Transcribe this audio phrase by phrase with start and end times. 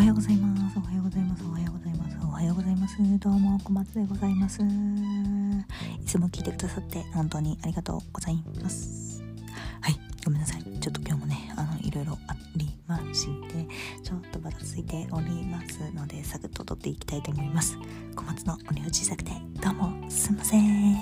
[0.00, 0.78] はようございます。
[0.78, 1.44] おはようございます。
[1.44, 2.16] おはようございます。
[2.24, 2.96] おはようございます。
[3.18, 4.62] どうも小松でございます。
[4.62, 4.64] い
[6.06, 9.22] つも聞いてくださって本当にありがとうございます。
[9.82, 10.62] はいごめんなさい。
[10.62, 13.68] ちょっと今日もねあのいろいろありまして
[14.02, 17.76] ちょっとばたついておりますのでサクッと撮っていきたいと思います。
[18.16, 19.32] 小松のおに小さくて
[19.62, 20.94] どうもすいません。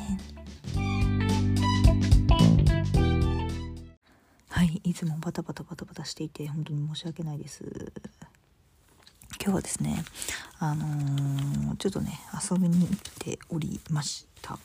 [4.48, 7.92] はいいつもバタバタバタバタしていて本当に申し訳ないです。
[9.48, 10.04] 今日はですね
[10.58, 14.58] あのー、ちょっとね遊びに行っておりました。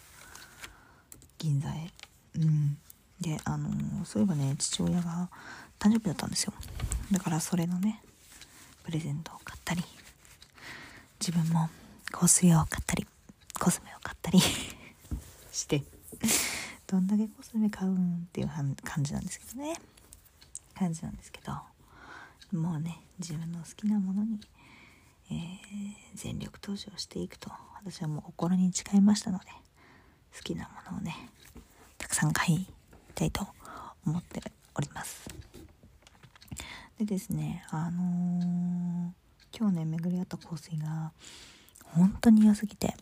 [1.37, 1.89] 銀座へ。
[2.35, 2.77] うん。
[3.21, 5.29] であのー、そういえばね父親が
[5.79, 6.53] 誕生日だったんですよ。
[7.13, 8.01] だからそれのね
[8.83, 9.81] プレゼントを買ったり
[11.17, 11.69] 自分も
[12.11, 13.07] 香水を買ったり
[13.57, 14.41] コスメを買ったり
[15.53, 15.81] して
[16.87, 18.49] どんだけコスメ買うんっていう
[18.83, 19.79] 感じなんですけどね。
[20.75, 21.53] 感じなんですけど
[22.51, 24.41] もうね自分の好きなものに
[25.33, 29.45] えー、全力投資をしていくと私はもう心に誓いましたので
[30.35, 31.15] 好きなものをね
[31.97, 32.67] たくさん買い
[33.15, 33.47] たいと
[34.05, 34.41] 思って
[34.75, 35.27] おります。
[36.99, 41.11] でですねあのー、今日ね巡り合った香水が
[41.95, 42.95] 本当に良すぎて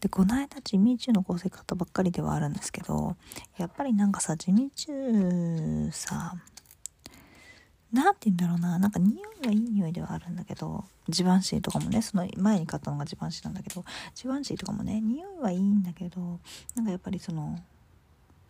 [0.00, 3.16] でこの間ジミーチュウの香水買ったばっかりではあるんですけど
[3.56, 6.34] やっぱりなんかさジミーチュウさ
[7.92, 16.40] 何て言うんだろうななんか匂いはいい匂いではあるんだけどジバンシーとかもねその前に買ったのがジバンシーなんだけどジバンシーとかもね匂いはいいんだけど
[16.74, 17.58] なんかやっぱりその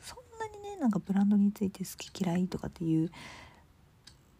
[0.00, 3.10] そんなにねなんかブランドについて好き嫌いとかっていう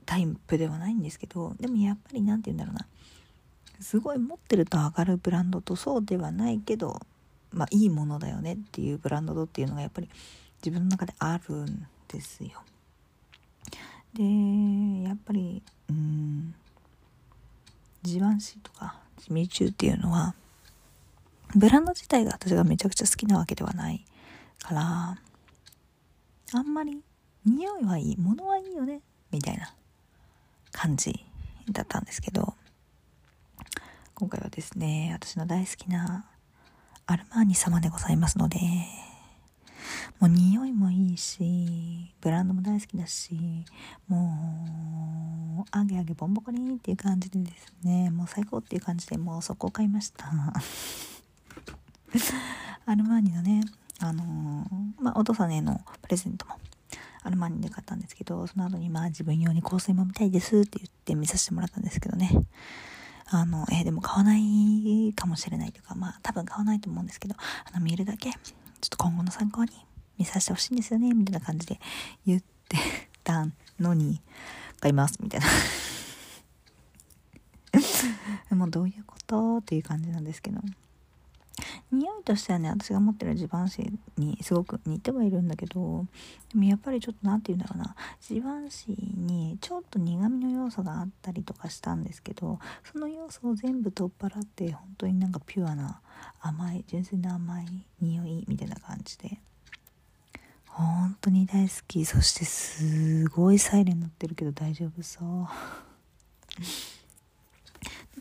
[0.04, 2.86] タイプではないんですけどでもやっぱり何て言うんだろうな
[3.80, 7.00] すごい持ってると上がるブランドとそうではないけど
[7.52, 10.08] まあいいものだよねっていうブランドとっていうのがやっぱり
[10.64, 12.62] 自分の中であるんですよ。
[14.14, 16.54] でやっぱりうん
[18.02, 20.34] ジバンシーとかジミーチューっていうのは
[21.54, 24.04] ブランド自体が私がめちゃくちゃ好きなわけではない
[24.62, 25.18] から
[26.52, 27.00] あんまり
[27.44, 29.00] 匂いはいい物はいいよね
[29.30, 29.72] みたいな
[30.72, 31.24] 感じ
[31.70, 32.54] だったんですけど
[34.14, 36.24] 今回はですね私の大好きな
[37.06, 38.58] アルマーニ様でございますので
[40.20, 43.36] もう匂いもいいしブランドも大好きだし
[44.08, 48.10] もうあげあげボンボコリンっていう感じでですね。
[48.10, 50.26] もう最高っていう感じでもうそこを買いました。
[52.86, 53.62] アルマーニのね
[54.00, 56.56] あのー、まあお父さんへのプレゼントも
[57.22, 62.30] アルマーニで買ったんですけどその後にまあ自分用に香水も見たいですって言って見させてもらったんですけどね。
[63.30, 67.34] あの、えー、でも買わないかもしれないというか、まあ多分買わないと思うんですけど、
[67.70, 68.38] あの見るだけ、ちょっ
[68.88, 69.70] と今後の参考に
[70.18, 71.78] 見させてほしいんですよねみたいな感じで
[72.26, 72.76] 言って
[73.24, 73.46] た
[73.78, 74.20] のに
[74.80, 75.46] 買いますみたいな。
[78.56, 80.60] もうどういうことっていう感じなんですけど。
[81.90, 86.06] 匂いとしてはね私が持ってるジバンシーにすごく似てはいるんだけど
[86.52, 87.96] でもやっぱりちょっと何て言うんだろうな。
[88.20, 92.58] ジバンシーにちょっと苦味の要素があったりとかしたんですけど
[92.92, 96.00] その要素を全部取っ払って本当になんかピュアな
[96.40, 97.66] 甘い純粋な甘い
[98.00, 99.40] 匂いみたいな感じで。
[101.28, 102.04] 当に大好き。
[102.04, 105.48] そしてすごいサイレン乗ってるけど大丈夫そう。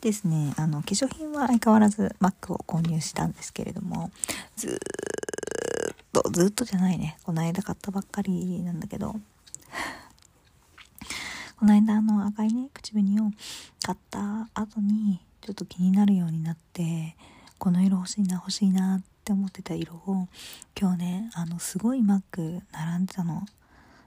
[0.00, 4.12] ですねあの化粧品は相変わらずマックを購入したんですけれども
[4.54, 4.70] ずっ
[6.12, 7.18] とずっとじゃないね。
[7.24, 9.16] この間買ったばっかりなんだけど。
[11.58, 13.32] この間あの赤いね口紅を
[13.82, 17.16] 買った後にちょっと気になるようになって
[17.58, 20.26] この色欲しいな欲しいなってって思ってた色を
[20.78, 23.44] 今日ねあのすごいマック並んでたの。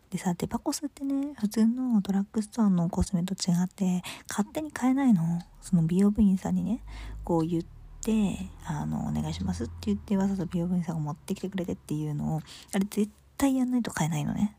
[0.09, 5.21] でさデパコスってね普通のドラッグストアのコスメと違って勝手に買えないの。
[5.61, 6.81] その美容部員さんにね
[7.23, 7.63] こう言っ
[8.03, 12.41] てあのお願いしますって言ってわざと美容部員さんが持ってきてくれてっていうのを
[12.73, 14.57] あれ絶対やんないと買えないのね。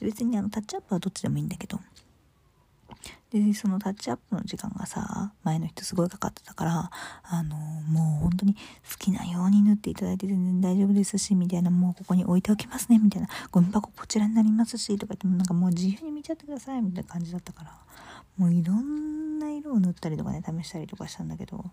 [0.00, 1.78] 別にあのタッチアップはどっちでもいいんだけど。
[3.30, 6.90] でそのタッチアップの時間がさ前の人すごいかかってたから
[7.22, 17.72] あのもう本当に好きなように縫っていただいて全然大丈夫ですしみたいなもうここに置いておきますねみたいなゴミ箱こちらになりますしとか言ってもなんかもう自由に見ちゃってくださいみたいな感じだったから
[18.38, 21.64] もういろんな色を塗ったりとかね試したりとかしたんだけども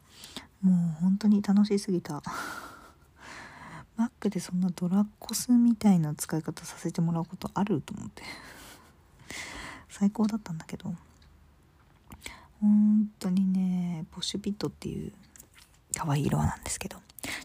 [0.64, 0.72] う
[1.02, 2.22] 本当に楽しすぎた。
[3.96, 8.24] マックでそんなドラコスみたいな使い方させてもらうことあると思って。
[9.88, 10.94] 最高だったんだけど。
[12.66, 15.12] 本当にねポッシュピットっていう
[15.96, 16.98] 可愛い色なんですけど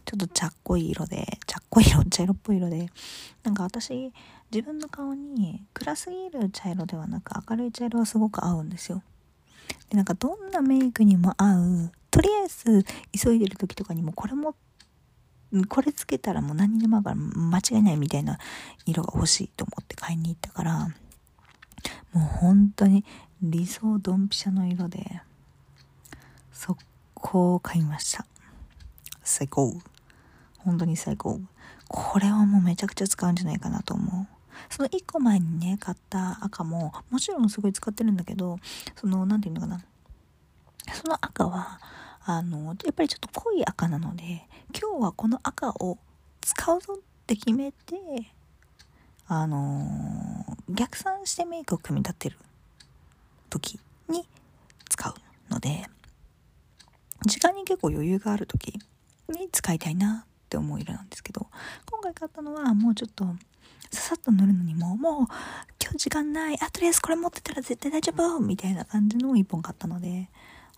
[0.05, 2.87] ちょっと茶っこい色で茶っこい色茶色っぽい色で
[3.43, 4.11] なんか私
[4.51, 9.01] 自分の顔に暗すぎる茶色ではなく明るい茶色はすごく合うんですよ。
[9.89, 12.85] でなんかどんなメイクにも合うとりあえず
[13.17, 14.55] 急いでる時とかにもこれも
[15.67, 18.39] これつけたらもう何にでも合うから間違いないみたいな
[18.85, 20.89] 色が欲しいと思って買いに行ったから
[22.13, 23.05] もう本当に
[23.41, 25.21] 理想ドンピシャの色で
[26.51, 26.81] 速
[27.15, 28.25] 攻買いました。
[29.23, 29.73] 最高。
[30.59, 31.39] 本当に最高。
[31.87, 34.27] これはもうめちゃくちゃ使うんじゃないかなと思う。
[34.69, 38.59] その1個前にね買った赤ももちろんすごい使ってるんだけど
[38.95, 39.81] その何て言うのかな。
[40.93, 41.79] その赤は
[42.25, 44.47] あのやっぱりちょっと濃い赤なので
[44.79, 45.97] 今日はこの赤を
[46.41, 47.95] 使うぞって決めて
[49.27, 50.30] あのー、
[50.73, 52.37] 逆算してメイクを組み立てる
[53.49, 53.79] 時
[54.09, 54.25] に
[54.89, 55.13] 使う
[55.53, 55.85] ので
[57.25, 58.79] 時間に結構余裕がある時
[59.29, 61.47] に使いたいなって思う色なんですけど
[61.89, 63.25] 今回買ったのはもうちょっと
[63.91, 65.27] ささっと塗るのにももう
[65.81, 70.29] 今日時間ないあとりあえずこれ持ってたら絶対大丈夫みたいな感じの1本買ったので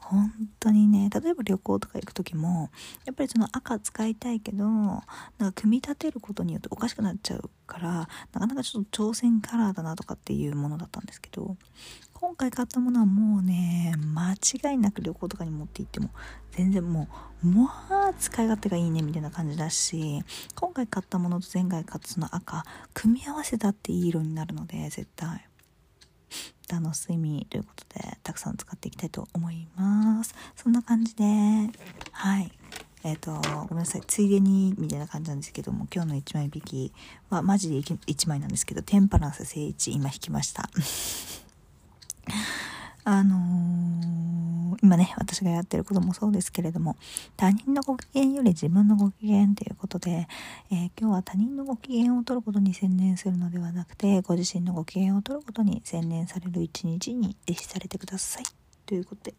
[0.10, 2.70] 本当にね例えば旅行とか行く時も
[3.06, 11.58] やっぱりその赤使いたいけどなんか組み立てることによっておかしくなっちゃうからなかなかちょっと挑戦カラーだなとかっていうものだったんですけど
[12.14, 16.10] 今回買ったものはもうね間違いなく旅行とかに持って行っても
[16.52, 17.08] 全然も
[17.44, 17.70] うもう
[18.20, 20.24] 使い勝手がいいねみたいな感じだし
[20.56, 22.64] 今回買ったものと前回買ったその赤
[22.94, 25.48] 組み合わせたっていい色になるので絶対。
[26.74, 30.34] 間の睡眠ということでたくさん使っていきたいと思います。
[30.56, 31.24] そんな感じで
[32.12, 32.52] はい。
[33.04, 33.34] えっ、ー、と
[33.68, 34.02] ごめんなさい。
[34.08, 36.94] ついでにみたいな感じなんですけども今日の1枚引き
[37.30, 40.70] はマジで1枚なんですけどテンパランス正一今引きました。
[43.06, 43.63] あのー、
[44.94, 46.98] 今ね、私がやってることもそうですけれども、
[47.36, 50.28] 他人のご機嫌より自分のご機嫌ということで、
[50.70, 58.44] えー、今日は他人のご機嫌を取ることに専念するのではなくて、ご自身のご機嫌を取ることに専念される一日に徹しされてください。
[58.86, 59.34] ということで、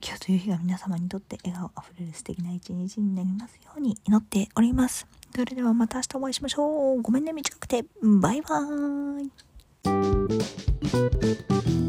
[0.00, 5.08] 今日という日が皆様にとって笑顔あふれる素敵な一日になりますように祈っております。
[5.34, 7.02] それではまた明日お会いしましょう。
[7.02, 7.84] ごめんね、短くて。
[8.00, 9.24] バイバー
[11.76, 11.79] イ。